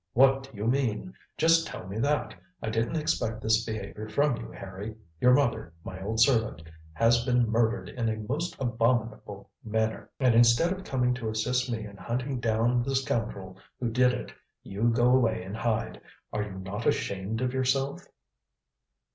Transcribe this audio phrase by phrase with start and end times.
[0.13, 1.13] What do you mean?
[1.37, 2.33] Just tell me that.
[2.59, 4.95] I didn't expect this behaviour from you, Harry.
[5.19, 10.71] Your mother, my old servant, has been murdered in a most abominable manner, and instead
[10.73, 14.33] of coming to assist me in hunting down the scoundrel who did it,
[14.63, 16.01] you go away and hide.
[16.33, 18.07] Are you not ashamed of yourself?"